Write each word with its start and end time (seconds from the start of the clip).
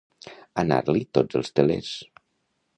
Anar-li 0.61 1.05
tots 1.19 1.39
els 1.43 1.55
telers. 1.61 1.95